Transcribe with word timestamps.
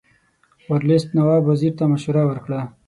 ورلسټ 0.69 1.09
نواب 1.17 1.43
وزیر 1.49 1.73
ته 1.79 1.83
مشوره 1.93 2.23
ورکړه. 2.27 2.61